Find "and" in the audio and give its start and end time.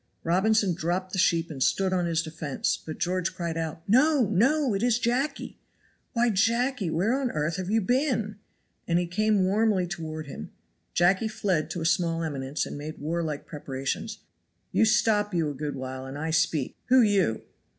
1.51-1.61, 8.87-8.97, 12.65-12.79, 16.07-16.17